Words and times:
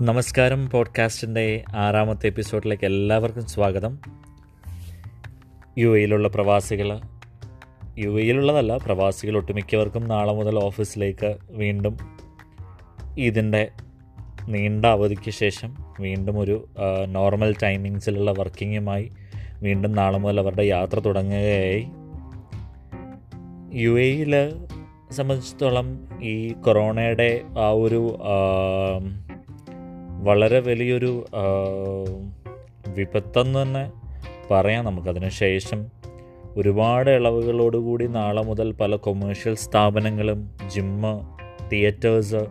നമസ്കാരം 0.00 0.70
പോഡ്കാസ്റ്റിന്റെ 0.70 1.64
ആറാമത്തെ 1.74 2.26
എപ്പിസോഡിലേക്ക് 2.26 2.84
എല്ലാവർക്കും 2.84 3.46
സ്വാഗതം. 3.46 3.98
യു 5.78 5.96
എയിലുള്ള 5.96 6.28
പ്രവാസികൾ 6.28 7.00
യു 7.98 8.08
എയിലുള്ളതല്ല 8.20 8.76
പ്രവാസികൾ 8.76 9.36
ഒട്ടുമിക്കവർക്കും 9.36 10.08
നാളെ 10.08 10.32
മുതൽ 10.32 10.58
ഓഫീസിലേക്ക് 10.58 11.36
വീണ്ടും 11.50 11.96
ഇതിന്റെ 13.18 13.68
നീണ്ട 14.48 14.86
അവധിക്ക് 14.86 15.30
ശേഷം 15.30 15.76
വീണ്ടും 16.00 16.38
ഒരു 16.38 16.68
നോർമൽ 17.06 17.54
ടൈമിങ്സിലുള്ള 17.62 18.30
വർക്കിങ്ങുമായി 18.30 19.10
വീണ്ടും 19.62 19.92
നാളെ 19.92 20.18
മുതൽ 20.18 20.40
അവരുടെ 20.40 20.62
യാത്ര 20.62 20.98
തുടങ്ങുകയായി. 20.98 21.88
യു 23.74 23.98
എയിൽ 23.98 24.52
സംബന്ധിച്ചിടത്തോളം 25.10 26.08
ഈ 26.22 26.52
കൊറോണയുടെ 26.52 27.40
ആ 27.58 27.68
ഒരു 27.68 28.18
വളരെ 30.22 30.60
വലിയൊരു 30.60 31.26
വിപത്തെന്ന് 32.88 33.62
തന്നെ 33.62 33.92
പറയാം 34.50 34.84
നമുക്കതിന് 34.84 35.28
ശേഷം 35.28 35.86
ഒരുപാട് 36.56 37.10
ഇളവുകളോടുകൂടി 37.10 38.06
നാളെ 38.06 38.42
മുതൽ 38.42 38.72
പല 38.72 38.96
കൊമേഴ്ഷ്യൽ 38.96 39.54
സ്ഥാപനങ്ങളും 39.54 40.50
ജിമ്മ് 40.74 41.26
തിയേറ്റേഴ്സ് 41.70 42.46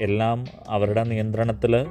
എല്ലാം 0.00 0.46
അവരുടെ 0.68 1.04
നിയന്ത്രണത്തിൽ 1.04 1.86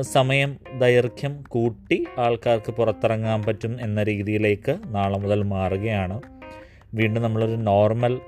സമയം 0.00 0.56
ദൈർഘ്യം 0.78 1.44
കൂട്ടി 1.48 2.06
ആൾക്കാർക്ക് 2.18 2.72
പുറത്തിറങ്ങാൻ 2.72 3.42
പറ്റും 3.42 3.80
എന്ന 3.80 4.02
രീതിയിലേക്ക് 4.02 4.78
നാളെ 4.86 5.18
മുതൽ 5.18 5.42
മാറുകയാണ്. 5.42 6.22
വീണ്ടും 6.94 7.22
നമ്മളൊരു 7.22 7.56
നോർമൽ 7.56 8.20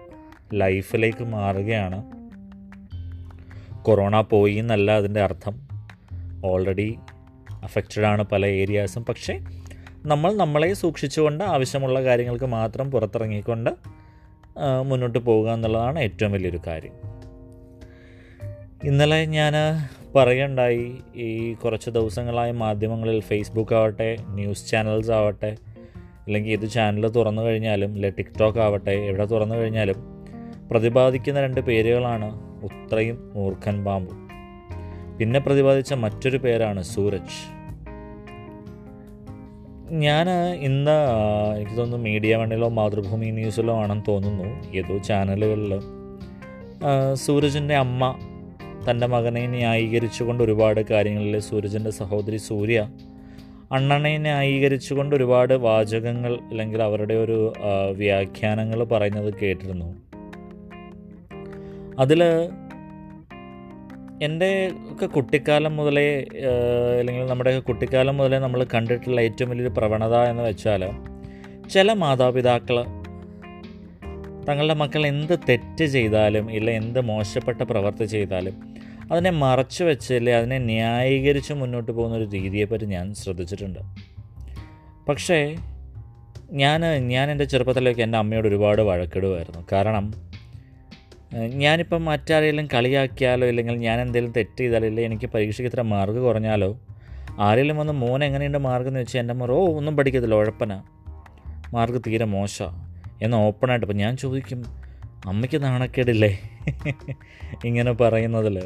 ലൈഫിലേക്ക് 0.54 1.24
മാറുകയാണ്. 1.24 2.13
കൊറോണ 3.84 4.20
പോയി 4.20 4.54
എന്നല്ല 4.54 4.90
അതിന്റെ 4.92 5.20
അർത്ഥം. 5.20 5.54
ഓൾറെഡി 6.44 6.94
അഫക്റ്റഡ് 7.62 8.04
ആണ് 8.04 8.22
പല 8.22 8.46
ഏരിയാസും 8.46 9.04
പക്ഷേ 9.04 9.40
നമ്മൾ 10.06 10.34
നമ്മളെ 10.36 10.72
സൂക്ഷിച്ചുകൊണ്ട് 10.72 11.44
ആവശ്യമുള്ള 11.44 12.02
കാര്യങ്ങൾക്ക് 12.04 12.44
മാത്രം 12.44 12.90
പുറത്തിറങ്ങിക്കൊണ്ട് 12.90 13.70
മുന്നോട്ട് 14.82 15.18
പോവുക 15.18 15.50
എന്നുള്ളതാണ് 15.50 15.98
ഏറ്റവും 15.98 16.32
വലിയൊരു 16.32 16.60
കാര്യം. 16.66 16.92
ഇന്നലെ 18.84 19.24
ഞാൻ 19.24 19.52
പറയുണ്ടായി 20.14 20.94
ഈ 21.16 21.54
കുറച്ച് 21.54 21.90
ദിവസങ്ങളായി 21.90 22.52
മാധ്യമങ്ങളിൽ 22.52 23.20
ഫേസ്ബുക്ക് 23.20 23.74
ആവട്ടെ 23.74 24.16
ന്യൂസ് 24.28 24.70
ചാനൽസ് 24.70 25.10
ആവട്ടെ 25.10 25.56
അല്ലെങ്കിൽ 26.26 26.50
ഏത് 26.52 26.70
ചാനൽ 26.70 27.08
തുറന്നു 27.08 27.42
കഴിഞ്ഞാലും 27.42 27.92
അല്ലെ 27.92 28.10
ടിക്ടോക്ക് 28.10 28.58
ആവട്ടെ 28.58 28.90
എവിടെ 28.90 29.24
തുറന്നു 29.24 29.54
കഴിഞ്ഞാലും 29.54 29.98
പ്രതിപാദിക്കുന്ന 30.70 31.40
രണ്ട് 31.40 31.60
പേരുകളാണ് 31.60 32.53
ഉത്രയും 32.66 33.18
മൂർഖൻ 33.34 33.84
പാമ്പും 33.84 34.20
പിന്നെ 35.18 35.40
പ്രതിപാദിച്ച 35.40 35.92
മറ്റൊരു 35.94 36.38
പേരാണ് 36.38 36.82
സൂരജ്. 36.82 37.40
ഞാൻ 40.04 40.26
ഇന്ന് 40.68 40.96
എനിക്ക് 41.56 41.76
തോന്നുന്നു 41.78 42.04
മീഡിയ 42.08 42.36
വണ്ണിലോ 42.36 42.68
മാതൃഭൂമി 42.68 43.26
ന്യൂസിലോ 43.30 43.74
ആണെന്ന് 43.82 44.04
തോന്നുന്നു. 44.08 44.48
ഏതോ 44.76 44.98
ചാനലുകളിൽ 44.98 45.72
സൂരജിന്റെ 47.14 47.76
അമ്മ 47.76 48.02
തന്റെ 48.86 49.06
മകനെ 49.06 49.46
ന്യായീകരിച്ചുകൊണ്ട് 49.46 50.40
ഒരുപാട് 50.42 50.80
കാര്യങ്ങളിൽ 50.90 51.36
സൂരജിന്റെ 51.40 51.90
സഹോദരി 51.90 52.36
സൂര്യ 52.36 52.80
അണ്ണനെ 53.72 54.18
ന്യായീകരിച്ചുകൊണ്ട് 54.18 55.12
ഒരുപാട് 55.16 55.54
വാചകങ്ങൾ 55.54 56.32
അല്ലെങ്കിൽ 56.50 56.80
അവരുടെ 56.82 57.14
ഒരു 57.14 57.38
വ്യാഖ്യാനങ്ങൾ 57.92 58.80
പറയുന്നത് 58.84 59.30
കേട്ടിരുന്നു. 59.42 59.88
അതിൽ 62.02 62.20
എന്റെ 64.26 64.50
ഒക്കെ 64.92 65.06
കുട്ടിക്കാലം 65.14 65.72
മുതലേ 65.78 66.08
അല്ലെങ്കിൽ 66.98 67.24
നമ്മുടെ 67.32 67.52
കുട്ടിക്കാലം 67.68 68.14
മുതലേ 68.18 68.38
നമ്മൾ 68.44 68.60
കണ്ടിട്ടുള്ള 68.74 69.20
ഏറ്റവും 69.28 69.50
വലിയൊരു 69.52 69.72
പ്രവണത 69.78 70.16
എന്ന് 70.32 70.44
വെച്ചാൽ 70.48 70.82
ചില 71.74 71.92
മാതാപിതാക്കൾ 72.02 72.78
തങ്ങളുടെ 74.48 74.74
മക്കൾ 74.82 75.02
എന്ത് 75.10 75.34
തെറ്റ് 75.48 75.84
ചെയ്താലും 75.94 76.46
ഇല്ല 76.56 76.68
എന്ത് 76.80 77.00
മോശപ്പെട്ട 77.10 77.60
പ്രവർത്തി 77.70 78.06
ചെയ്താലും 78.14 78.56
അതിനെ 79.12 79.30
മറച്ചു 79.44 79.82
വെച്ച് 79.88 80.12
അല്ലെ 80.18 80.32
അതിനെ 80.40 80.58
ന്യായീകരിച്ച് 80.72 81.52
മുന്നോട്ട് 81.60 81.90
പോകുന്ന 81.96 82.18
ഒരു 82.20 82.26
രീതിയെപ്പറ്റി 82.34 82.86
ഞാൻ 82.96 83.06
ശ്രദ്ധിച്ചിട്ടുണ്ട്. 83.22 83.80
പക്ഷേ 85.08 85.38
ഞാൻ 86.62 86.80
ഞാൻ 87.14 87.26
എന്റെ 87.32 87.46
ചെറുപ്പത്തിലേക്ക് 87.52 88.02
എന്റെ 88.06 88.18
അമ്മയോട് 88.22 88.48
ഒരുപാട് 88.50 88.82
വഴക്കിടുമായിരുന്നു. 88.90 89.62
കാരണം 89.72 90.06
ഞാനിപ്പം 91.34 92.04
മറ്റാരെങ്കിലും 92.04 92.66
കളിയാക്കിയാലോ 92.74 93.46
ഇല്ലെങ്കിൽ 93.46 93.74
ഞാൻ 93.76 94.00
എന്തെങ്കിലും 94.00 94.32
തെറ്റ് 94.32 94.58
ചെയ്താലോ 94.58 94.86
ഇല്ലെങ്കിൽ 94.86 95.10
എനിക്ക് 95.10 95.26
പരീക്ഷയ്ക്ക് 95.26 95.70
ഇത്ര 95.72 95.82
മാർക്ക് 95.82 96.18
കുറഞ്ഞാലോ? 96.18 96.68
ആരെങ്കിലും 97.38 97.76
വന്ന് 97.76 97.92
മോൻ 97.92 98.24
എങ്ങനെയുണ്ട് 98.24 98.58
മാർക്ക് 98.58 98.88
എന്ന് 98.88 99.00
വെച്ചാൽ 99.00 99.18
എന്റെ 99.18 99.34
മോർ 99.34 99.52
ഓ 99.52 99.76
ഒന്നും 99.78 99.96
പഠിക്കത്തില്ല 99.96 100.34
ഉഴപ്പന. 100.34 100.72
മാർക്ക് 101.72 101.98
തീരെ 102.06 102.24
മോശമാണ് 102.24 102.80
എന്ന് 103.22 103.36
ഓപ്പണായിട്ട് 103.36 103.86
ഇപ്പം 103.86 103.96
ഞാൻ 103.96 104.16
ചോദിക്കും 104.16 104.60
അമ്മയ്ക്ക് 105.28 105.62
നാണക്കേടില്ലേ? 105.62 106.32
ഇങ്ങനെ 107.64 107.92
പറയുന്നതിൽ 107.92 108.56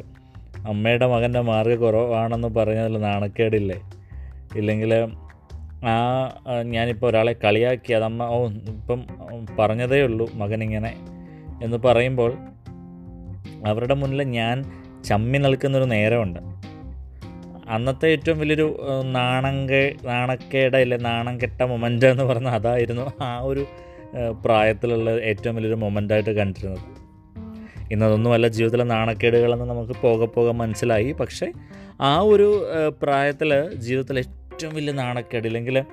അമ്മയുടെ 0.66 1.06
മകന്റെ 1.06 1.40
മാർക്ക് 1.40 1.78
കുറവാണെന്ന് 1.80 2.48
പറയുന്നതിൽ 2.48 3.00
നാണക്കേടില്ലേ? 3.00 3.78
ഇല്ലെങ്കിൽ 4.56 4.92
ആ, 5.84 5.94
ഞാനിപ്പോൾ 6.62 7.06
ഒരാളെ 7.06 7.32
കളിയാക്കി 7.44 7.92
അതമ്മ 7.92 8.22
ഓ 8.26 8.38
ഇപ്പം 8.72 9.00
പറഞ്ഞതേ 9.58 10.02
ഉള്ളൂ 10.02 10.28
മകനിങ്ങനെ. 10.34 10.92
എന്ന് 11.62 11.76
പറയുമ്പോൾ 11.76 12.32
അവരുടെ 13.66 13.94
മുന്നിൽ 13.94 14.22
ഞാൻ 14.22 14.64
ചമ്മി 15.04 15.38
നിൽക്കുന്നൊരു 15.38 15.84
നേരമുണ്ട്. 15.84 16.40
അന്നത്തെ 17.68 18.08
ഏറ്റവും 18.08 18.38
വലിയൊരു 18.38 18.80
നാണങ്ക 19.12 19.72
നാണക്കേട 20.06 20.76
ഇല്ല 20.76 20.96
നാണം 20.96 21.40
കെട്ട 21.40 21.62
മൊമെന്റ് 21.62 22.06
എന്ന് 22.06 22.24
പറഞ്ഞാൽ 22.24 22.52
അതായിരുന്നു 22.52 23.22
ആ 23.22 23.38
ഒരു 23.38 23.66
പ്രായത്തിലുള്ള 24.44 25.10
ഏറ്റവും 25.10 25.56
വലിയൊരു 25.56 25.76
മൊമെന്റായിട്ട് 25.76 26.30
കണ്ടിരുന്നത്. 26.30 26.84
ഇന്നതൊന്നുമല്ല 27.92 28.48
ജീവിതത്തിലെ 28.48 28.84
നാണക്കേടുകളെന്ന് 28.84 29.64
നമുക്ക് 29.64 29.92
പോകെ 30.02 30.26
പോകെ 30.26 30.52
മനസ്സിലായി. 30.52 31.12
പക്ഷേ 31.12 31.52
ആ 32.00 32.18
ഒരു 32.18 32.68
പ്രായത്തിൽ 33.02 33.74
ജീവിതത്തിലെ 33.74 34.20
ഏറ്റവും 34.20 34.74
വലിയ 34.74 34.92
നാണക്കേട് 34.92 35.46
ഇല്ലെങ്കിൽ 35.46 35.84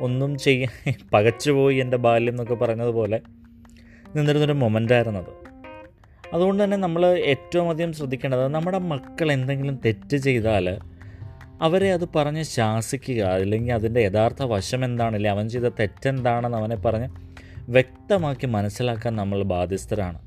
ഒന്നും 0.00 0.38
ചെയ്യാൻ 0.38 0.94
പകച്ചുപോയി 1.12 1.76
എന്റെ 1.76 1.96
ബാല്യം 1.96 2.32
എന്നൊക്കെ 2.32 2.54
പറഞ്ഞതുപോലെ 2.54 3.20
നിന്നിരുന്നൊരു 4.16 4.52
മൊമെന്റായിരുന്നത്. 4.52 5.45
അതുകൊണ്ട് 6.32 6.64
തന്നെ 6.64 6.76
നമ്മൾ 6.76 7.06
ഏറ്റവും 7.06 7.70
അധികം 7.70 7.92
ശ്രദ്ധിക്കേണ്ടത് 7.92 8.48
നമ്മുടെ 8.48 8.78
മക്കൾ 8.78 9.32
എന്തെങ്കിലും 9.32 9.80
തെറ്റ് 9.84 10.16
ചെയ്താൽ 10.16 10.78
അവരെ 11.60 11.92
അത് 11.92 12.08
പറഞ്ഞ് 12.16 12.42
ശാസിക്കുക 12.42 13.22
അല്ലെങ്കിൽ 13.22 13.72
അതിന്റെ 13.72 14.00
യഥാർത്ഥ 14.00 14.42
വശം 14.42 14.84
എന്താണല്ലേ 14.84 15.30
അവൻ 15.30 15.48
ചെയ്ത 15.48 15.64
തെറ്റെന്താണെന്ന് 15.64 16.58
അവനെ 16.58 16.76
പറഞ്ഞ് 16.76 17.08
വ്യക്തമാക്കി 17.68 18.46
മനസ്സിലാക്കാൻ 18.46 19.16
നമ്മൾ 19.16 19.42
ബാധ്യസ്ഥരാണ്. 19.42 20.18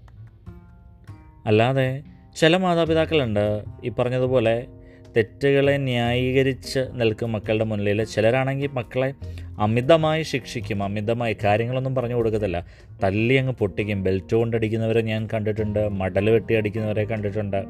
അല്ലാതെ 1.46 2.04
ചില 2.36 2.58
മാതാപിതാക്കളുണ്ട് 2.58 3.64
ഈ 3.84 3.90
പറഞ്ഞതുപോലെ 3.90 4.68
തെറ്റുകളെ 5.16 5.78
ന്യായീകരിച്ച് 5.78 6.80
നിൽക്കും 6.94 7.32
മക്കളുടെ 7.32 7.64
മുന്നിൽ. 7.64 8.04
ചിലരാണെങ്കിൽ 8.04 8.70
മക്കളെ 8.74 9.14
അമിതമായി 9.60 10.24
ശിക്ഷിക്കും 10.24 10.84
അമിതമായി 10.84 11.38
കാര്യങ്ങളൊന്നും 11.44 11.96
പറഞ്ഞു 11.96 12.16
കൊടുക്കത്തില്ല. 12.16 12.66
തല്ലി 13.04 13.34
അങ്ങ് 13.34 13.54
പൊട്ടിക്കും. 13.54 14.04
ബെൽറ്റ് 14.04 14.36
കൊണ്ടടിക്കുന്നവരെ 14.36 15.02
ഞാൻ 15.02 15.30
കണ്ടിട്ടുണ്ട് 15.34 15.90
മടൽ 15.90 16.30
വെട്ടി 16.30 16.54
അടിക്കുന്നവരെ 16.54 17.04
കണ്ടിട്ടുണ്ട്. 17.04 17.66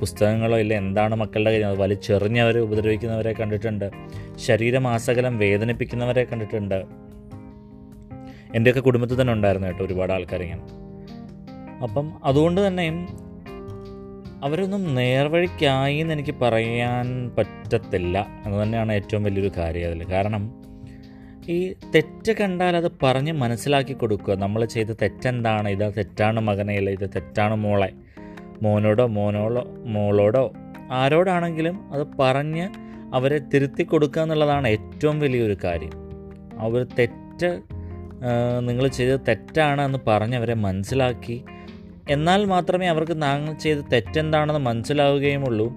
പുസ്തകങ്ങളോ 0.00 0.58
ഇല്ല 0.58 0.74
എന്താണ് 0.74 1.14
മക്കളുടെ 1.14 1.50
കാര്യം? 1.50 1.68
അത് 1.68 1.78
വലിച്ചെറിഞ്ഞവരെ 1.78 2.60
ഉപദ്രവിക്കുന്നവരെ 2.60 3.32
കണ്ടിട്ടുണ്ട്. 3.32 3.90
ശരീരം 4.36 4.88
ആസകലം 4.88 5.38
വേദനിപ്പിക്കുന്നവരെ 5.38 6.24
കണ്ടിട്ടുണ്ട്. 6.24 6.84
എന്റെയൊക്കെ 8.54 8.80
കുടുംബത്തിൽ 8.80 9.20
തന്നെ 9.20 9.32
ഉണ്ടായിരുന്നു 9.32 9.68
കേട്ടോ 9.68 9.84
ഒരുപാട് 9.84 10.12
ആൾക്കാരിങ്ങനെ. 10.12 10.62
അപ്പം 11.82 12.12
അതുകൊണ്ട് 12.24 12.66
തന്നെ 12.66 13.06
അവരൊന്നും 14.42 14.94
നേർവഴിക്കായി 14.94 15.96
എന്ന് 15.96 16.14
എനിക്ക് 16.14 16.34
പറയാൻ 16.42 17.30
പറ്റത്തില്ല. 17.38 18.26
എന്ന് 18.46 18.62
തന്നെയാണ് 18.62 18.92
ഏറ്റവും 18.92 19.22
വലിയൊരു 19.24 19.50
കാര്യം 19.56 19.86
അതിൽ. 19.86 20.10
കാരണം 20.10 20.60
ഈ 21.48 21.72
തെറ്റ് 21.94 22.32
കണ്ടാൽ 22.32 22.76
അത് 22.76 22.90
പറഞ്ഞ് 23.02 23.32
മനസ്സിലാക്കി 23.32 23.92
കൊടുക്കുക. 23.92 24.34
നമ്മൾ 24.34 24.64
ചെയ്ത 24.64 24.86
തെറ്റെന്താണ്? 24.86 25.68
ഇത് 25.68 25.92
തെറ്റാണ് 25.96 26.40
മകനെ 26.40 26.76
അല്ല? 26.76 26.90
ഇത് 26.90 27.10
തെറ്റാണ് 27.14 27.54
മോളെ? 27.54 27.92
മോനോടോ 28.62 29.06
മോനോളോ 29.06 29.64
മോളോടോ? 29.86 30.52
ആരോടാണെങ്കിലും 30.92 31.92
അത് 31.92 32.06
പറഞ്ഞ് 32.20 32.68
അവരെ 33.14 33.38
തിരുത്തി 33.54 33.82
കൊടുക്കുക 33.82 34.22
എന്നുള്ളതാണ് 34.22 34.68
ഏറ്റവും 34.68 35.20
വലിയൊരു 35.20 35.56
കാര്യം. 35.64 35.92
അവർ 36.58 36.86
തെറ്റ് 36.98 37.60
നിങ്ങൾ 38.60 38.88
ചെയ്ത 38.88 39.18
തെറ്റാണ് 39.28 39.82
എന്ന് 39.82 39.98
പറഞ്ഞ് 40.06 40.36
അവരെ 40.36 40.54
മനസ്സിലാക്കി 40.54 41.44
എന്നാൽ 42.10 42.44
മാത്രമേ 42.44 42.86
അവർക്ക് 42.86 43.22
താങ്കൾ 43.22 43.54
ചെയ്ത 43.54 43.76
തെറ്റെന്താണെന്ന് 43.76 44.60
മനസ്സിലാവുകയുമുള്ളൂ. 44.60 45.72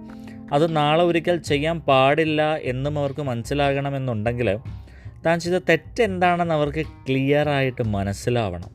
അത് 0.53 0.75
നാളെ 0.75 1.03
ഒരിക്കൽ 1.03 1.37
ചെയ്യാൻ 1.37 1.79
പാടില്ല 1.79 2.55
എന്നും 2.55 2.99
അവർക്ക് 2.99 3.21
മനസ്സിലാകണമെന്നുണ്ടെങ്കിൽ 3.21 4.57
താൻ 5.25 5.39
ചെയ്ത 5.39 5.61
തെറ്റെന്താണെന്ന് 5.69 6.53
അവർക്ക് 6.53 6.85
ക്ലിയറായിട്ട് 7.09 7.83
മനസ്സിലാവണം. 7.83 8.71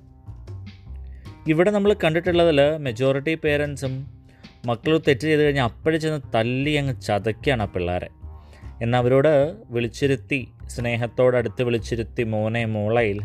ഇവിടെ 1.49 1.71
നമ്മൾ 1.71 1.97
കണ്ടിട്ടുള്ളതിൽ 2.05 2.77
മെജോറിറ്റി 2.77 3.35
പേരൻസും 3.35 4.19
മക്കൾ 4.67 4.99
തെറ്റ് 4.99 5.21
ചെയ്ത് 5.21 5.43
കഴിഞ്ഞാൽ 5.43 5.65
അപ്പോഴേ 5.65 5.97
ചെന്ന് 5.97 6.21
തല്ലി 6.35 6.71
അങ്ങ് 6.71 7.01
ചതയ്ക്കുകയാണ് 7.01 7.63
ആ 7.63 7.67
പിള്ളേരെ. 7.67 8.09
എന്നാൽ 8.83 9.01
അവരോട് 9.01 9.57
വിളിച്ചിരുത്തി 9.71 10.49
സ്നേഹത്തോടടുത്ത് 10.67 11.63
വിളിച്ചിരുത്തി 11.63 12.23
മോനെ 12.23 12.65
മോളയിൽ 12.65 13.21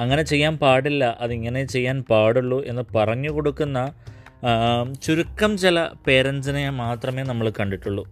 അങ്ങനെ 0.00 0.22
ചെയ്യാൻ 0.22 0.58
പാടില്ല 0.58 1.04
അതിങ്ങനെ 1.20 1.64
ചെയ്യാൻ 1.64 2.04
പാടുള്ളൂ 2.04 2.64
എന്ന് 2.64 2.84
പറഞ്ഞു 2.94 3.30
കൊടുക്കുന്ന 3.30 3.78
ചുരുക്കം 5.02 5.56
ചില 5.56 5.78
പേരൻസിനെ 6.06 6.70
മാത്രമേ 6.70 7.22
നമ്മൾ 7.22 7.52
കണ്ടിട്ടുള്ളൂ. 7.60 8.04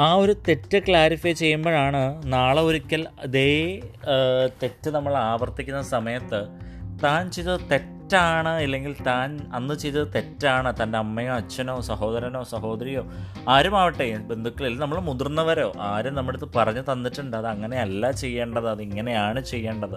ആ 0.00 0.14
ഒരു 0.14 0.32
തെറ്റ് 0.48 0.78
ക്ലാരിഫൈ 0.88 1.32
ചെയ്യുമ്പോഴാണ് 1.32 2.02
നാളെ 2.32 2.60
ഒരിക്കൽ 2.60 3.06
അതേ 3.18 3.50
തെറ്റ് 4.62 4.90
നമ്മൾ 4.90 5.14
ആവർത്തിക്കുന്ന 5.24 5.82
സമയത്ത് 5.82 6.40
താൻ 7.04 7.30
ചെയ്തത് 7.30 7.60
തെറ്റാണ് 8.02 8.60
ഇല്ലെങ്കിൽ 8.60 9.02
താൻ 9.06 9.52
അന്ന് 9.54 9.74
ചെയ്തത് 9.74 10.14
തെറ്റാണ്. 10.14 10.82
തന്റെ 10.82 10.98
അമ്മയോ 10.98 11.34
അച്ഛനോ 11.34 11.80
സഹോദരനോ 11.80 12.42
സഹോദരിയോ 12.42 13.02
ആരുമാവട്ടെ 13.48 14.16
ബന്ധുക്കളിൽ 14.16 14.78
നമ്മൾ 14.78 15.00
മുതിർന്നവരോ 15.00 15.72
ആരും 15.80 16.14
നമ്മുടെ 16.14 16.38
അടുത്ത് 16.38 16.52
പറഞ്ഞു 16.56 16.80
തന്നിട്ടുണ്ട്. 16.92 17.36
അത് 17.36 17.46
അങ്ങനെയല്ല 17.46 18.10
ചെയ്യേണ്ടത് 18.10 18.68
അതിങ്ങനെയാണ് 18.68 19.40
ചെയ്യേണ്ടത്. 19.40 19.96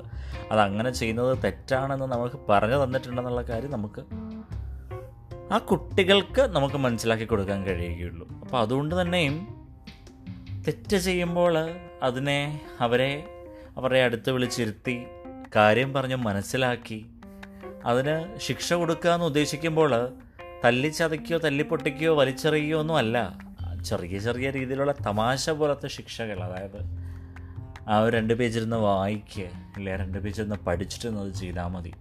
അതങ്ങനെ 0.51 0.89
ചെയ്യുന്നത് 0.89 1.43
തെറ്റാണെന്ന് 1.43 2.05
നമുക്ക് 2.05 2.35
പറഞ്ഞു 2.49 2.83
തന്നിട്ടുണ്ടെന്നുള്ള 2.83 3.41
കാര്യം 3.41 3.71
നമുക്ക് 3.71 4.03
ആ 5.53 5.57
കുട്ടികൾക്ക് 5.57 6.41
നമുക്ക് 6.41 6.75
മനസ്സിലാക്കി 6.75 7.25
കൊടുക്കാൻ 7.25 7.65
കഴിയുകയുള്ളൂ. 7.65 8.27
അപ്പോൾ 8.39 8.57
അതുകൊണ്ട് 8.57 9.01
തന്നെയും 9.01 9.65
തെറ്റ് 10.67 10.97
ചെയ്യുമ്പോൾ 10.97 11.57
അതിനെ 12.03 12.61
അവരെ 12.81 13.23
അവരെ 13.77 14.03
അടുത്ത് 14.03 14.31
വിളിച്ചിരുത്തി 14.31 15.05
കാര്യം 15.55 15.93
പറഞ്ഞ് 15.93 16.15
മനസ്സിലാക്കി 16.15 17.05
അതിന് 17.85 18.39
ശിക്ഷ 18.39 18.73
കൊടുക്കുക 18.73 19.09
എന്ന് 19.09 19.25
ഉദ്ദേശിക്കുമ്പോൾ 19.25 20.09
തല്ലിച്ചതയ്ക്കോ 20.65 21.37
തല്ലിപ്പൊട്ടിക്കുകയോ 21.37 22.15
വലിച്ചെറിയുകയോ 22.15 22.79
ഒന്നും 22.79 22.97
അല്ല. 22.97 23.37
ചെറിയ 23.85 24.19
ചെറിയ 24.19 24.49
രീതിയിലുള്ള 24.49 24.93
തമാശ 25.05 25.49
പോലത്തെ 25.49 25.87
ശിക്ഷകൾ. 25.87 26.43
അതായത് 26.43 27.05
ആ 27.89 27.99
ഒരു 27.99 28.17
രണ്ട് 28.17 28.33
പേജിരുന്ന് 28.33 28.75
വായിക്കുക 28.75 29.43
ഇല്ല? 29.77 29.95
രണ്ട് 29.95 30.17
പേജിരുന്ന് 30.17 30.55
പഠിച്ചിട്ട് 30.55 31.17
അത് 31.17 31.33
ചെയ്താൽ 31.33 31.67
മതി. 31.67 31.93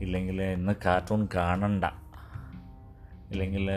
ഇല്ലെങ്കിൽ 0.00 0.42
ഇന്ന് 0.42 0.72
കാർട്ടൂൺ 0.86 1.28
കാണണ്ട. 1.34 1.84
ഇല്ലെങ്കിൽ 3.30 3.70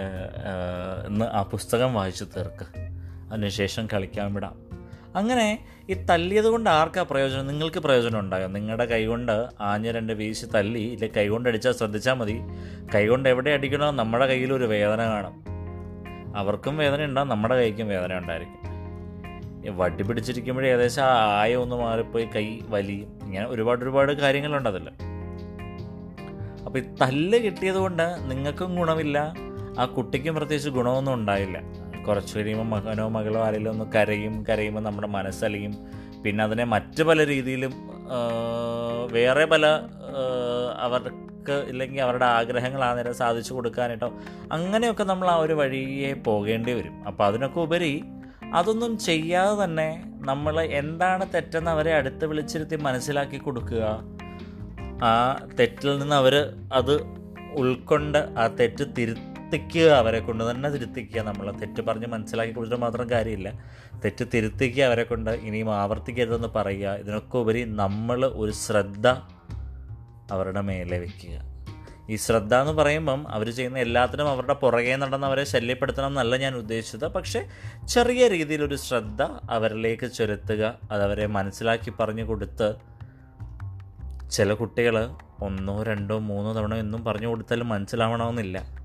ഇന്ന് 1.08 1.26
ആ 1.26 1.42
പുസ്തകം 1.42 1.94
വായിച്ചു 1.94 2.24
തീർക്ക്. 2.24 2.80
അതിനുശേഷം 3.32 3.88
കളിക്കാൻ 3.94 4.34
വിടാം. 4.34 4.71
അങ്ങനെ 5.16 5.66
ഈ 5.90 5.94
തല്ലിയത് 5.94 6.46
കൊണ്ട് 6.46 6.70
ആർക്കാ 6.70 7.06
പ്രയോജനം? 7.12 7.48
നിങ്ങൾക്ക് 7.48 7.78
പ്രയോജനം 7.78 8.20
ഉണ്ടായോ? 8.20 8.48
നിങ്ങളുടെ 8.48 8.86
കൈകൊണ്ട് 8.86 9.46
ആഞ്ഞ 9.62 9.92
രണ്ട് 9.92 10.14
വീശി 10.14 10.46
തല്ലി 10.46 10.80
ഇല്ല 10.80 11.06
കൈകൊണ്ട് 11.06 11.50
അടിച്ചാൽ 11.50 11.72
ശ്രദ്ധിച്ചാൽ 11.72 12.14
മതി. 12.14 12.40
കൈകൊണ്ട് 12.96 13.30
എവിടെ 13.30 13.52
അടിക്കണോ 13.52 13.92
നമ്മുടെ 13.92 14.26
കയ്യിൽ 14.26 14.54
ഒരു 14.54 14.64
വേദന 14.64 15.06
കാണും. 15.06 15.44
അവർക്കും 16.36 16.78
വേദന 16.78 17.04
ഉണ്ടാകും 17.04 17.30
നമ്മുടെ 17.30 17.56
കൈക്കും 17.56 17.88
വേദന 17.88 18.18
ഉണ്ടായിരിക്കും. 18.18 18.62
വട്ടി 19.78 20.04
പിടിച്ചിരിക്കുമ്പോഴേ 20.04 20.70
ഏകദേശം 20.70 21.04
ആയ 21.40 21.56
ഒന്ന് 21.56 21.76
മാറിപ്പോയി 21.76 22.26
കൈ 22.26 22.60
വലിയും. 22.68 23.20
ഇങ്ങനെ 23.24 23.48
ഒരുപാട് 23.48 23.84
ഒരുപാട് 23.84 24.12
കാര്യങ്ങളുണ്ട് 24.12 24.70
അതിൽ. 24.70 24.90
അപ്പോൾ 26.66 26.80
ഈ 26.80 26.82
തല്ല് 27.02 27.40
കിട്ടിയത് 27.40 27.76
കൊണ്ട് 27.76 28.18
നിങ്ങൾക്കും 28.32 28.76
ഗുണമില്ല 28.76 29.34
ആ 29.80 29.86
കുട്ടിക്കും 29.86 30.36
പ്രത്യേകിച്ച് 30.36 30.70
ഗുണമൊന്നും 30.70 31.14
ഉണ്ടായില്ല. 31.14 31.81
കുറച്ച് 32.08 32.34
കഴിയുമ്പോൾ 32.38 32.68
മകനോ 32.74 33.06
മകളോ 33.16 33.40
ആരെങ്കിലും 33.48 33.72
ഒന്ന് 33.74 33.86
കരയും 33.96 34.36
കരയുമ്പോൾ 34.50 34.84
നമ്മുടെ 34.88 35.10
മനസ്സലിയും. 35.18 35.74
പിന്നെ 36.24 36.42
അതിനെ 36.44 36.66
മറ്റ് 36.76 37.04
പല 37.10 37.20
രീതിയിലും 37.32 37.74
വേറെ 39.16 39.46
പല 39.54 39.66
അവർക്ക് 40.86 41.56
ഇല്ലെങ്കിൽ 41.72 42.02
അവരുടെ 42.06 42.28
ആഗ്രഹങ്ങൾ 42.38 42.82
ആ 42.88 42.90
നേരം 42.98 43.16
സാധിച്ചു 43.22 43.52
കൊടുക്കാനായിട്ടോ 43.54 44.10
അങ്ങനെയൊക്കെ 44.58 45.04
നമ്മൾ 45.12 45.28
ആ 45.34 45.36
ഒരു 45.46 45.56
വഴിയെ 45.62 46.12
പോകേണ്ടി 46.28 46.74
വരും. 46.80 46.96
അപ്പോൾ 47.10 47.26
അതിനൊക്കെ 47.30 47.60
ഉപരി 47.68 47.94
അതൊന്നും 48.60 48.94
ചെയ്യാതെ 49.08 49.56
തന്നെ 49.64 49.90
നമ്മൾ 50.30 50.56
എന്താണ് 50.82 51.26
തെറ്റെന്ന് 51.34 51.72
അവരെ 51.72 51.92
അടുത്ത് 52.00 52.26
വിളിച്ചിരുത്തി 52.32 52.78
മനസ്സിലാക്കി 52.88 53.38
കൊടുക്കുക. 53.38 53.84
ആ 55.10 55.12
തെറ്റിൽ 55.60 55.92
നിന്ന് 56.00 56.16
അവർ 56.22 56.36
അത് 56.80 56.96
ഉൾക്കൊണ്ട് 57.62 58.20
ആ 58.42 58.44
തെറ്റ് 58.60 58.86
തിരുത്തിക്കുക 59.52 59.88
അവരെ 59.92 60.20
കൊണ്ട് 60.20 60.52
തന്നെ 60.52 60.70
തിരുത്തിക്കുക. 60.70 61.22
നമ്മൾ 61.22 61.52
തെറ്റ് 61.52 61.82
പറഞ്ഞ് 61.82 62.08
മനസ്സിലാക്കി 62.08 62.54
കൊടുത്തിട്ട് 62.54 62.82
മാത്രം 62.82 63.10
കാര്യമില്ല. 63.10 63.50
തെറ്റ് 64.04 64.26
തിരുത്തിക്കുക 64.34 64.84
അവരെ 64.84 65.04
കൊണ്ട് 65.04 65.32
ഇനിയും 65.32 65.70
ആവർത്തിക്കരുതെന്ന് 65.76 66.48
പറയുക. 66.48 66.94
ഇതിനൊക്കെ 66.94 67.38
ഉപരി 67.38 67.64
നമ്മൾ 67.64 68.26
ഒരു 68.26 68.52
ശ്രദ്ധ 68.52 69.08
അവരുടെ 70.32 70.62
മേലെ 70.62 71.00
വയ്ക്കുക 71.00 71.38
ഈ 72.10 72.16
ശ്രദ്ധ 72.16 72.54
എന്ന് 72.56 72.74
പറയുമ്പം 72.74 73.32
അവർ 73.32 73.48
ചെയ്യുന്ന 73.50 73.80
എല്ലാത്തിനും 73.80 74.30
അവരുടെ 74.30 74.54
പുറകെ 74.54 74.96
നടന്ന് 74.96 75.28
അവരെ 75.28 75.44
ശല്യപ്പെടുത്തണം 75.44 76.08
എന്നല്ല 76.08 76.38
ഞാൻ 76.38 76.56
ഉദ്ദേശിച്ചത്. 76.56 77.08
പക്ഷേ 77.08 77.42
ചെറിയ 77.88 78.28
രീതിയിലൊരു 78.28 78.76
ശ്രദ്ധ 78.76 79.22
അവരിലേക്ക് 79.50 80.06
ചെലുത്തുക 80.06 80.74
അതവരെ 80.92 81.28
മനസ്സിലാക്കി 81.28 81.94
പറഞ്ഞു 82.00 82.24
കൊടുത്ത് 82.24 82.70
ചില 84.30 84.54
കുട്ടികൾ 84.54 84.98
ഒന്നോ 85.42 85.84
രണ്ടോ 85.84 86.20
മൂന്നോ 86.20 86.54
തവണ 86.54 86.76
എന്നും 86.76 87.06
പറഞ്ഞു 87.06 87.28
കൊടുത്താലും 87.28 87.70
മനസ്സിലാവണമെന്നില്ല. 87.70 88.81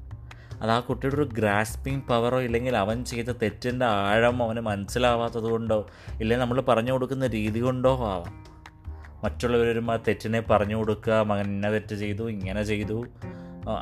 അത് 0.60 0.70
ആ 0.70 0.80
കുട്ടിയുടെ 0.80 1.16
ഒരു 1.16 1.26
ഗ്രാസ്പിങ് 1.34 2.02
പവറോ 2.08 2.38
ഇല്ലെങ്കിൽ 2.40 2.76
അവൻ 2.76 2.98
ചെയ്ത 3.04 3.30
തെറ്റിന്റെ 3.42 3.86
ആഴം 4.02 4.36
അവന് 4.42 4.60
മനസ്സിലാവാത്തത് 4.68 5.48
കൊണ്ടോ 5.50 5.78
ഇല്ലെങ്കിൽ 6.14 6.42
നമ്മൾ 6.44 6.60
പറഞ്ഞു 6.68 6.92
കൊടുക്കുന്ന 6.92 7.26
രീതി 7.34 7.60
കൊണ്ടോ 7.60 7.92
ആവാം. 8.06 8.34
മറ്റുള്ളവരും 9.22 9.90
ആ 9.90 9.98
തെറ്റിനെ 10.06 10.40
പറഞ്ഞു 10.50 10.76
കൊടുക്കുക 10.80 11.18
മകൻ 11.30 11.46
ഇന്ന 11.50 11.68
തെറ്റ് 11.74 11.96
ചെയ്തു 12.02 12.24
ഇങ്ങനെ 12.34 12.62
ചെയ്തു. 12.64 12.98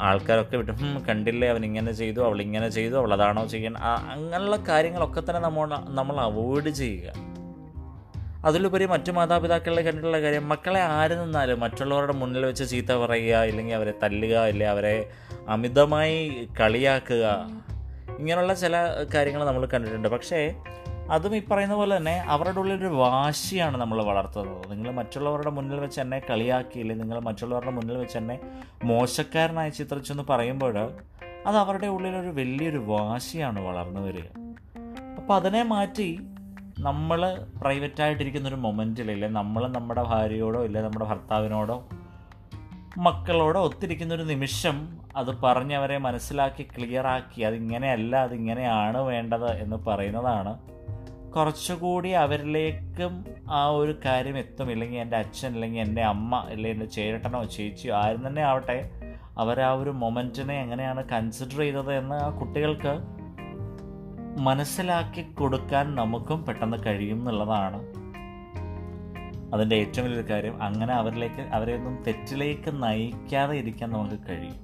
ആൾക്കാരൊക്കെ 0.04 0.56
വിട്ടു 0.56 0.72
കണ്ടില്ലേ 1.08 1.48
അവൻ 1.48 1.62
ഇങ്ങനെ 1.64 1.92
ചെയ്തു 1.98 2.20
അവൾ 2.26 2.38
ഇങ്ങനെ 2.42 2.68
ചെയ്തു 2.76 2.94
അവൾ 3.00 3.10
അതാണോ 3.16 3.42
ചെയ്യാൻ 3.46 3.74
ആ, 3.82 3.92
അങ്ങനെയുള്ള 4.12 4.56
കാര്യങ്ങളൊക്കെ 4.68 5.20
തന്നെ 5.20 5.40
നമ്മൾ 5.40 5.66
നമ്മൾ 5.98 6.16
അവോയ്ഡ് 6.24 6.70
ചെയ്യുക. 6.78 7.08
അതിലുപരി 8.46 8.86
മറ്റു 8.92 9.10
മാതാപിതാക്കളെ 9.12 9.82
കണ്ടിട്ടുള്ള 9.82 10.18
കാര്യം 10.20 10.48
മക്കളെ 10.48 10.80
ആര് 10.98 11.14
നിന്നാലും 11.20 11.60
മറ്റുള്ളവരുടെ 11.60 12.14
മുന്നിൽ 12.22 12.42
വെച്ച് 12.46 12.64
ചീത്ത 12.70 12.92
പറയുക 13.02 13.44
ഇല്ലെങ്കിൽ 13.50 13.74
അവരെ 13.74 13.94
തല്ലുക 14.02 14.34
ഇല്ലെങ്കിൽ 14.52 14.72
അവരെ 14.74 14.96
അമിതമായി 15.54 16.18
കളിയാക്കുക 16.60 17.24
ഇങ്ങനെയുള്ള 18.18 18.54
ചില 18.54 18.76
കാര്യങ്ങൾ 19.14 19.42
നമ്മൾ 19.46 19.64
കണ്ടിട്ടുണ്ട്. 19.66 20.08
പക്ഷേ 20.08 20.40
അതും 21.14 21.32
ഈ 21.36 21.40
പറയുന്ന 21.50 21.74
പോലെ 21.74 21.96
തന്നെ 21.96 22.14
അവരുടെ 22.34 22.58
ഉള്ളിലൊരു 22.60 22.90
വാശിയാണ് 22.94 23.76
നമ്മൾ 23.76 23.98
വളർത്തുന്നത്. 24.10 24.62
നിങ്ങൾ 24.72 24.90
മറ്റുള്ളവരുടെ 24.90 25.50
മുന്നിൽ 25.50 25.80
വെച്ച് 25.84 26.00
എന്നെ 26.00 26.18
കളിയാക്കിയില്ലേ 26.30 26.94
നിങ്ങൾ 26.96 27.18
മറ്റുള്ളവരുടെ 27.20 27.70
മുന്നിൽ 27.70 27.96
വെച്ച് 28.02 28.16
എന്നെ 28.16 28.36
മോശക്കാരനായി 28.90 29.70
ചിത്രിച്ചെന്ന് 29.70 30.24
പറയുമ്പോൾ 30.30 30.78
അത് 31.48 31.56
അവരുടെ 31.64 31.86
ഉള്ളിലൊരു 31.86 32.30
വലിയൊരു 32.40 32.78
വാശിയാണ് 32.92 33.60
വളർന്നു 33.60 34.00
വരിക. 34.00 34.28
അപ്പോൾ 35.18 35.34
അതിനെ 35.40 35.62
മാറ്റി 35.62 36.08
നമ്മൾ 36.78 37.44
പ്രൈവറ്റായിട്ടിരിക്കുന്ന 37.60 38.48
ഒരു 38.48 38.54
മൊമെന്റിൽ 38.54 39.10
ഇല്ലേ 39.10 39.28
നമ്മൾ 39.28 39.68
നമ്മുടെ 39.68 40.02
ഭാര്യയോടോ 40.02 40.64
ഇല്ല 40.64 40.82
നമ്മുടെ 40.82 41.04
ഭർത്താവിനോടോ 41.04 41.88
മക്കളോടോ 42.98 43.60
ഒത്തിരിക്കുന്ന 43.60 44.14
ഒരു 44.14 44.22
നിമിഷം 44.22 44.98
അത് 45.16 45.40
പറഞ്ഞവരെ 45.40 45.98
മനസ്സിലാക്കി 45.98 46.62
ക്ലിയറാക്കി 46.62 47.42
അതിങ്ങനെയല്ല 47.42 48.16
അതിങ്ങനെയാണ് 48.16 48.98
വേണ്ടത് 48.98 49.52
എന്ന് 49.52 49.76
പറയുന്നതാണ്. 49.76 50.58
കുറച്ചുകൂടി 51.32 52.08
അവരിലേക്കും 52.08 53.24
ആ 53.50 53.66
ഒരു 53.66 53.96
കാര്യം 54.04 54.38
എത്തും. 54.38 54.70
ഇല്ലെങ്കിൽ 54.70 54.98
എന്റെ 54.98 55.16
അച്ഛൻ 55.16 55.52
അല്ലെങ്കിൽ 55.52 55.80
എന്റെ 55.80 56.02
അമ്മ 56.02 56.36
അല്ലെങ്കിൽ 56.36 56.68
എന്റെ 56.68 56.86
ചേട്ടനോ 56.86 57.44
ചേച്ചിയോ 57.44 57.94
ആരും 57.94 58.26
തന്നെ 58.26 58.42
ആവട്ടെ 58.42 58.90
അവർ 59.38 59.60
ആ 59.60 59.72
ഒരു 59.72 59.90
മൊമെന്റിനെ 59.90 60.60
എങ്ങനെയാണ് 60.60 61.08
കൺസിഡർ 61.08 61.58
ചെയ്തത് 61.58 61.94
എന്ന് 61.94 62.14
ആ 62.14 62.28
കുട്ടികൾക്ക് 62.28 63.13
മനസ്സിലാക്കി 64.38 65.32
കൊടുക്കാൻ 65.32 65.94
നമുക്കും 65.94 66.44
പെട്ടെന്ന് 66.44 66.76
കഴിയും 66.86 67.18
എന്നുള്ളതാണ്. 67.18 68.04
അതിന്റെ 69.54 69.76
ഏറ്റവും 69.76 70.06
വലിയൊരു 70.06 70.30
കാര്യം 70.30 70.62
അങ്ങനെ 70.62 70.94
അവരിലേക്ക് 70.94 71.40
അവരെ 71.40 71.76
ഒന്നും 71.76 72.02
തെറ്റിലേക്ക് 72.06 72.82
നയിക്കാതെ 72.82 73.56
ഇരിക്കാൻ 73.56 73.90
നമുക്ക് 73.90 74.20
കഴിയും. 74.30 74.58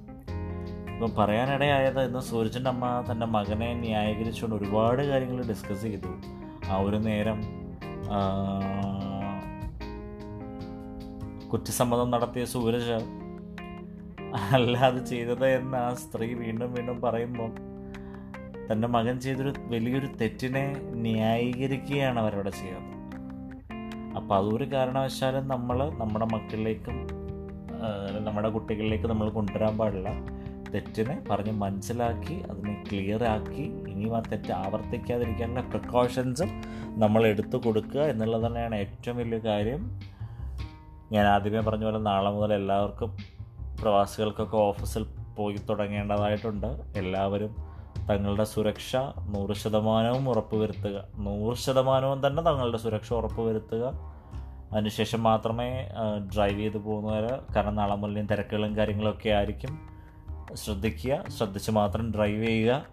ഇപ്പം 0.93 1.15
പറയാനിടയായത് 1.15 2.01
ഇന്ന് 2.01 2.19
സൂരജിന്റെ 2.19 2.69
അമ്മ 2.69 3.03
തന്റെ 3.11 3.25
മകനെ 3.25 3.73
ന്യായീകരിച്ചുകൊണ്ട് 3.73 4.55
ഒരുപാട് 4.55 5.01
കാര്യങ്ങൾ 5.01 5.43
ഡിസ്കസ് 5.43 5.81
ചെയ്തു. 5.81 6.11
ആ 6.69 6.77
ഒരു 6.77 6.97
നേരം 6.97 7.41
കുറ്റസമ്മതം 11.51 12.11
നടത്തിയ 12.11 12.45
സൂരജ് 12.45 13.21
അല്ലാതെ 14.35 15.05
ചെയ്തത് 15.05 15.47
എന്ന് 15.47 15.77
ആ 15.77 15.93
സ്ത്രീ 15.93 16.33
വീണ്ടും 16.33 16.73
വീണ്ടും 16.73 17.01
പറയുമ്പം 17.01 17.70
തന്റെ 18.71 18.87
മകൻ 18.87 19.15
ചെയ്തൊരു 19.19 19.53
വലിയൊരു 19.73 20.09
തെറ്റിനെ 20.21 20.65
ന്യായീകരിക്കുകയാണ് 21.05 22.19
അവരവിടെ 22.19 22.49
ചെയ്യുന്നത്. 22.49 22.97
അപ്പോൾ 24.17 24.35
അതൊരു 24.37 24.65
കാരണവശാലും 24.73 25.47
നമ്മൾ 25.47 25.77
നമ്മുടെ 26.01 26.25
മക്കളിലേക്കും 26.25 26.97
നമ്മുടെ 28.25 28.49
കുട്ടികളിലേക്ക് 28.49 29.07
നമ്മൾ 29.07 29.29
കൊണ്ടുവരാൻ 29.29 29.77
പാടില്ല. 29.77 30.09
തെറ്റിനെ 30.73 31.15
പറഞ്ഞ് 31.29 31.53
മനസ്സിലാക്കി 31.61 32.35
അതിനെ 32.51 32.83
ക്ലിയർ 32.87 33.23
ആക്കി 33.23 33.65
ആ 34.17 34.19
തെറ്റ് 34.31 34.51
ആവർത്തിക്കാതിരിക്കാനുള്ള 34.51 35.61
പ്രിക്കോഷൻസും 35.61 36.49
നമ്മൾ 37.01 37.21
എടുത്തു 37.27 37.57
കൊടുക്കുക 37.57 38.01
എന്നുള്ളത് 38.01 38.45
തന്നെയാണ് 38.45 38.75
ഏറ്റവും 38.75 39.17
വലിയ 39.17 39.39
കാര്യം. 39.47 39.81
ഞാൻ 41.11 41.25
ആദ്യമേ 41.27 41.59
പറഞ്ഞ 41.59 41.83
പോലെ 41.83 41.99
നാളെ 41.99 42.29
മുതൽ 42.29 42.53
എല്ലാവർക്കും 42.53 43.11
പ്രവാസികൾക്കൊക്കെ 43.81 44.57
ഓഫീസിൽ 44.57 45.03
പോയി 45.37 45.59
തുടങ്ങേണ്ടതായിട്ടുണ്ട്. 45.69 46.69
എല്ലാവരും 46.97 47.51
തങ്ങളുടെ 48.09 48.43
സുരക്ഷ 48.43 48.95
നൂറ് 49.25 49.55
ശതമാനവും 49.55 50.29
ഉറപ്പുവരുത്തുക. 50.29 51.03
നൂറ് 51.17 51.57
ശതമാനവും 51.57 52.27
തന്നെ 52.27 52.43
തങ്ങളുടെ 52.43 52.77
സുരക്ഷ 52.77 53.13
ഉറപ്പുവരുത്തുക. 53.13 54.11
അതിനുശേഷം 54.73 55.23
മാത്രമേ 55.23 55.89
ഡ്രൈവ് 56.35 56.59
ചെയ്ത് 56.59 56.77
പോകുന്നവർ 56.77 57.39
കാരണം 57.55 57.75
നാളെ 57.75 57.95
മുതലും 57.95 58.25
തിരക്കുകളും 58.25 58.77
കാര്യങ്ങളൊക്കെ 58.77 59.29
ആയിരിക്കും. 59.29 59.79
ശ്രദ്ധിക്കുക. 60.53 61.23
ശ്രദ്ധിച്ച് 61.29 61.71
മാത്രം 61.71 62.11
ഡ്രൈവ് 62.11 62.45
ചെയ്യുക. 62.45 62.85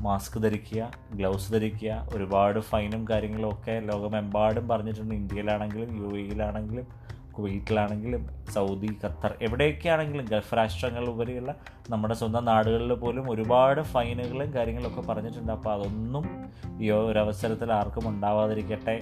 മാസ്ക് 0.00 0.42
ധരിക്കുക. 0.42 0.90
ഗ്ലൗസ് 1.14 1.52
ധരിക്കുക. 1.52 2.08
ഒരുപാട് 2.14 2.60
ഫൈനും 2.60 3.08
കാര്യങ്ങളും 3.08 3.48
ഒക്കെ 3.48 3.80
ലോകമെമ്പാടും 3.80 4.68
പറഞ്ഞിട്ടുണ്ട്. 4.68 5.14
ഇന്ത്യയിലാണെങ്കിലും 5.14 5.96
യു 5.96 6.18
എയിലാണെങ്കിലും 6.18 6.99
കുവൈറ്റിലാണെങ്കിലും 7.36 8.28
സൗദി 8.54 8.96
ഖത്തർ 9.04 9.34
എവിടെയൊക്കെയാണെങ്കിലും 9.42 10.26
ഗൾഫ് 10.26 10.54
രാഷ്ട്രങ്ങൾ 10.54 11.08
ഉപരിയുള്ള 11.08 11.54
നമ്മുടെ 11.90 12.14
സ്വന്തം 12.14 12.44
നാടുകളിൽ 12.44 12.94
പോലും 12.94 13.30
ഒരുപാട് 13.30 13.80
ഫൈനുകളും 13.80 14.54
കാര്യങ്ങളൊക്കെ 14.54 15.00
പറഞ്ഞിട്ടുണ്ട്. 15.00 15.52
അപ്പോൾ 15.52 15.72
അതൊന്നും 15.72 16.50
ഈ 16.80 16.90
ഒരവസരത്തിൽ 16.90 17.72
ആർക്കും 17.72 18.08
ഉണ്ടാവാതിരിക്കട്ടെ 18.08 19.00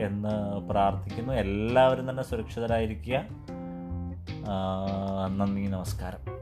എന്ന് 0.00 0.60
പ്രാർത്ഥിക്കുന്നു. 0.70 1.32
എല്ലാവരും 1.32 2.10
തന്നെ 2.10 2.22
സുരക്ഷിതരായിരിക്കുക. 2.22 3.22
നന്ദി 5.36 5.66
നമസ്കാരം. 5.66 6.39